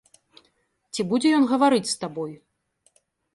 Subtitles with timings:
[0.93, 2.33] Ці будзе ён гаварыць з табой?